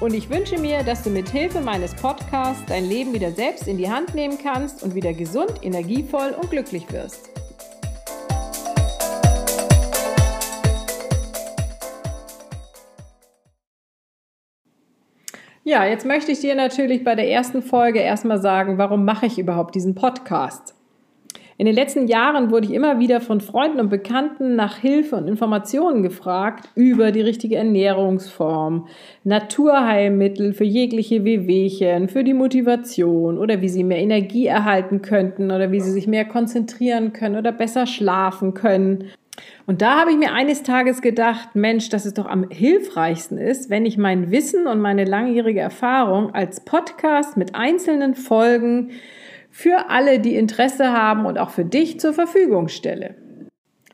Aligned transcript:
Und 0.00 0.12
ich 0.12 0.28
wünsche 0.28 0.58
mir, 0.58 0.82
dass 0.82 1.02
du 1.02 1.10
mit 1.10 1.28
Hilfe 1.28 1.60
meines 1.60 1.94
Podcasts 1.94 2.64
dein 2.66 2.84
Leben 2.84 3.14
wieder 3.14 3.30
selbst 3.30 3.68
in 3.68 3.78
die 3.78 3.88
Hand 3.88 4.14
nehmen 4.14 4.38
kannst 4.42 4.82
und 4.82 4.94
wieder 4.94 5.12
gesund, 5.12 5.52
energievoll 5.62 6.34
und 6.40 6.50
glücklich 6.50 6.90
wirst. 6.92 7.30
Ja, 15.66 15.86
jetzt 15.86 16.04
möchte 16.04 16.32
ich 16.32 16.40
dir 16.40 16.54
natürlich 16.54 17.04
bei 17.04 17.14
der 17.14 17.30
ersten 17.30 17.62
Folge 17.62 18.00
erstmal 18.00 18.38
sagen, 18.38 18.76
warum 18.76 19.04
mache 19.06 19.26
ich 19.26 19.38
überhaupt 19.38 19.74
diesen 19.74 19.94
Podcast? 19.94 20.74
In 21.56 21.66
den 21.66 21.74
letzten 21.74 22.08
Jahren 22.08 22.50
wurde 22.50 22.66
ich 22.66 22.72
immer 22.72 22.98
wieder 22.98 23.20
von 23.20 23.40
Freunden 23.40 23.78
und 23.78 23.88
Bekannten 23.88 24.56
nach 24.56 24.78
Hilfe 24.78 25.14
und 25.14 25.28
Informationen 25.28 26.02
gefragt 26.02 26.68
über 26.74 27.12
die 27.12 27.20
richtige 27.20 27.56
Ernährungsform, 27.56 28.88
Naturheilmittel 29.22 30.52
für 30.52 30.64
jegliche 30.64 31.24
Wehwehchen, 31.24 32.08
für 32.08 32.24
die 32.24 32.34
Motivation 32.34 33.38
oder 33.38 33.60
wie 33.60 33.68
sie 33.68 33.84
mehr 33.84 33.98
Energie 33.98 34.46
erhalten 34.46 35.00
könnten 35.00 35.52
oder 35.52 35.70
wie 35.70 35.80
sie 35.80 35.92
sich 35.92 36.08
mehr 36.08 36.24
konzentrieren 36.24 37.12
können 37.12 37.36
oder 37.36 37.52
besser 37.52 37.86
schlafen 37.86 38.54
können. 38.54 39.10
Und 39.66 39.80
da 39.80 40.00
habe 40.00 40.10
ich 40.10 40.16
mir 40.16 40.32
eines 40.32 40.64
Tages 40.64 41.02
gedacht, 41.02 41.50
Mensch, 41.54 41.88
dass 41.88 42.04
es 42.04 42.14
doch 42.14 42.26
am 42.26 42.50
hilfreichsten 42.50 43.38
ist, 43.38 43.70
wenn 43.70 43.86
ich 43.86 43.96
mein 43.96 44.32
Wissen 44.32 44.66
und 44.66 44.80
meine 44.80 45.04
langjährige 45.04 45.60
Erfahrung 45.60 46.34
als 46.34 46.64
Podcast 46.64 47.36
mit 47.36 47.54
einzelnen 47.54 48.16
Folgen 48.16 48.90
für 49.56 49.88
alle, 49.88 50.18
die 50.18 50.34
Interesse 50.34 50.92
haben 50.92 51.26
und 51.26 51.38
auch 51.38 51.50
für 51.50 51.64
dich 51.64 52.00
zur 52.00 52.12
Verfügung 52.12 52.66
stelle. 52.66 53.14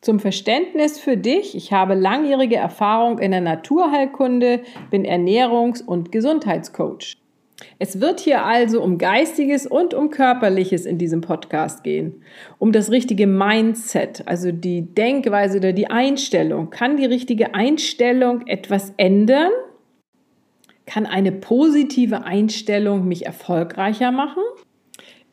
Zum 0.00 0.18
Verständnis 0.18 0.98
für 0.98 1.18
dich, 1.18 1.54
ich 1.54 1.74
habe 1.74 1.92
langjährige 1.92 2.56
Erfahrung 2.56 3.18
in 3.18 3.32
der 3.32 3.42
Naturheilkunde, 3.42 4.60
bin 4.90 5.04
Ernährungs- 5.04 5.84
und 5.84 6.10
Gesundheitscoach. 6.10 7.18
Es 7.78 8.00
wird 8.00 8.20
hier 8.20 8.46
also 8.46 8.82
um 8.82 8.96
Geistiges 8.96 9.66
und 9.66 9.92
um 9.92 10.08
Körperliches 10.08 10.86
in 10.86 10.96
diesem 10.96 11.20
Podcast 11.20 11.84
gehen. 11.84 12.22
Um 12.58 12.72
das 12.72 12.90
richtige 12.90 13.26
Mindset, 13.26 14.22
also 14.24 14.52
die 14.52 14.94
Denkweise 14.94 15.58
oder 15.58 15.74
die 15.74 15.90
Einstellung. 15.90 16.70
Kann 16.70 16.96
die 16.96 17.04
richtige 17.04 17.54
Einstellung 17.54 18.46
etwas 18.46 18.94
ändern? 18.96 19.52
Kann 20.86 21.04
eine 21.04 21.30
positive 21.30 22.24
Einstellung 22.24 23.06
mich 23.06 23.26
erfolgreicher 23.26 24.12
machen? 24.12 24.42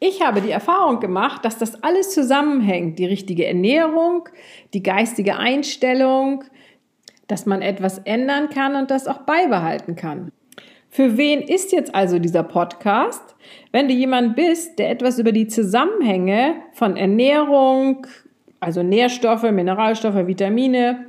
Ich 0.01 0.21
habe 0.21 0.41
die 0.41 0.51
Erfahrung 0.51 1.01
gemacht, 1.01 1.43
dass 1.43 1.57
das 1.57 1.83
alles 1.83 2.13
zusammenhängt. 2.13 2.99
Die 2.99 3.05
richtige 3.05 3.45
Ernährung, 3.45 4.29
die 4.73 4.81
geistige 4.81 5.35
Einstellung, 5.37 6.45
dass 7.27 7.45
man 7.45 7.61
etwas 7.61 7.99
ändern 7.99 8.49
kann 8.49 8.75
und 8.75 8.91
das 8.91 9.07
auch 9.07 9.19
beibehalten 9.19 9.95
kann. 9.95 10.31
Für 10.89 11.17
wen 11.17 11.41
ist 11.41 11.71
jetzt 11.71 11.93
also 11.93 12.17
dieser 12.17 12.43
Podcast? 12.43 13.35
Wenn 13.71 13.88
du 13.88 13.93
jemand 13.93 14.35
bist, 14.35 14.79
der 14.79 14.89
etwas 14.89 15.19
über 15.19 15.31
die 15.31 15.47
Zusammenhänge 15.47 16.55
von 16.73 16.97
Ernährung, 16.97 18.07
also 18.59 18.81
Nährstoffe, 18.81 19.51
Mineralstoffe, 19.51 20.27
Vitamine, 20.27 21.05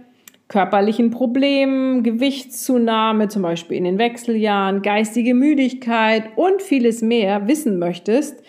körperlichen 0.49 1.11
Problemen, 1.11 2.03
Gewichtszunahme, 2.03 3.29
zum 3.29 3.43
Beispiel 3.43 3.79
in 3.79 3.85
den 3.85 3.99
Wechseljahren, 3.99 4.83
geistige 4.83 5.33
Müdigkeit 5.33 6.25
und 6.37 6.61
vieles 6.61 7.01
mehr 7.03 7.47
wissen 7.47 7.79
möchtest, 7.79 8.43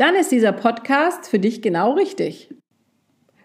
dann 0.00 0.14
ist 0.14 0.32
dieser 0.32 0.52
Podcast 0.52 1.28
für 1.28 1.38
dich 1.38 1.60
genau 1.60 1.92
richtig. 1.92 2.48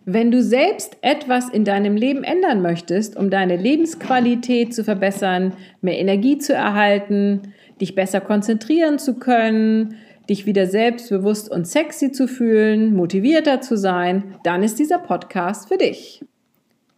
Wenn 0.05 0.31
du 0.31 0.41
selbst 0.41 0.97
etwas 1.01 1.49
in 1.49 1.65
deinem 1.65 1.97
Leben 1.97 2.23
ändern 2.23 2.61
möchtest, 2.61 3.17
um 3.17 3.29
deine 3.29 3.57
Lebensqualität 3.57 4.73
zu 4.73 4.85
verbessern, 4.85 5.53
mehr 5.81 5.99
Energie 5.99 6.37
zu 6.37 6.53
erhalten, 6.53 7.53
dich 7.81 7.93
besser 7.93 8.21
konzentrieren 8.21 8.99
zu 8.99 9.15
können, 9.15 9.97
dich 10.29 10.45
wieder 10.45 10.67
selbstbewusst 10.67 11.51
und 11.51 11.67
sexy 11.67 12.13
zu 12.13 12.27
fühlen, 12.27 12.95
motivierter 12.95 13.59
zu 13.59 13.75
sein, 13.75 14.35
dann 14.43 14.63
ist 14.63 14.79
dieser 14.79 14.99
Podcast 14.99 15.67
für 15.67 15.77
dich. 15.77 16.23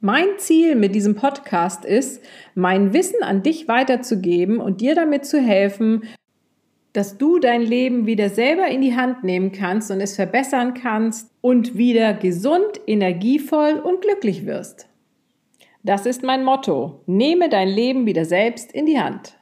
Mein 0.02 0.28
Ziel 0.38 0.76
mit 0.76 0.94
diesem 0.94 1.16
Podcast 1.16 1.84
ist, 1.84 2.24
mein 2.54 2.94
Wissen 2.94 3.24
an 3.24 3.42
dich 3.42 3.68
weiterzugeben 3.68 4.60
und 4.60 4.82
dir 4.82 4.94
damit 4.94 5.26
zu 5.26 5.40
helfen, 5.42 6.04
dass 6.98 7.20
du 7.20 7.38
dein 7.38 7.62
Leben 7.62 8.08
wieder 8.08 8.32
selber 8.32 8.70
in 8.70 8.82
die 8.82 8.96
Hand 8.96 9.24
nehmen 9.24 9.52
kannst 9.52 9.92
und 9.92 10.02
es 10.02 10.16
verbessern 10.16 10.74
kannst 10.74 11.30
und 11.42 11.78
wieder 11.78 12.16
gesund, 12.16 12.82
energievoll 12.88 13.74
und 13.74 14.02
glücklich 14.02 14.48
wirst. 14.48 14.90
Das 15.84 16.08
ist 16.08 16.24
mein 16.24 16.44
Motto. 16.44 17.04
Nehme 17.06 17.50
dein 17.50 17.68
Leben 17.68 18.08
wieder 18.08 18.26
selbst 18.26 18.72
in 18.72 18.88
die 18.88 19.00
Hand. 19.00 19.37